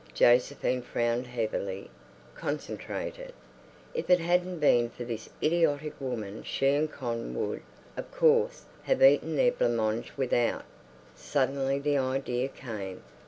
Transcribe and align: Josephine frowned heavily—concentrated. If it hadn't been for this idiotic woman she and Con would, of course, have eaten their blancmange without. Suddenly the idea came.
Josephine 0.15 0.81
frowned 0.81 1.27
heavily—concentrated. 1.27 3.33
If 3.93 4.09
it 4.09 4.19
hadn't 4.19 4.57
been 4.57 4.89
for 4.89 5.03
this 5.03 5.29
idiotic 5.43 5.93
woman 6.01 6.41
she 6.41 6.69
and 6.69 6.91
Con 6.91 7.35
would, 7.35 7.61
of 7.95 8.11
course, 8.11 8.63
have 8.85 9.03
eaten 9.03 9.35
their 9.35 9.51
blancmange 9.51 10.11
without. 10.17 10.65
Suddenly 11.15 11.77
the 11.77 11.99
idea 11.99 12.47
came. 12.47 13.03